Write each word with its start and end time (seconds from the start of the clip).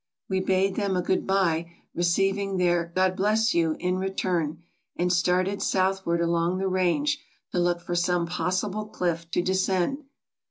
We 0.27 0.39
bade 0.39 0.77
them 0.77 0.97
a 0.97 1.03
"good 1.03 1.27
bye," 1.27 1.71
receiving 1.93 2.57
their" 2.57 2.91
God 2.95 3.15
bless 3.15 3.53
you" 3.53 3.75
in 3.79 3.99
return, 3.99 4.63
and 4.95 5.13
started 5.13 5.61
southward 5.61 6.21
along 6.21 6.57
the 6.57 6.67
range 6.67 7.19
to 7.51 7.59
look 7.59 7.79
for 7.81 7.93
some 7.93 8.25
pos 8.25 8.63
sible 8.63 8.91
cliff 8.91 9.29
to 9.29 9.43
descend. 9.43 10.05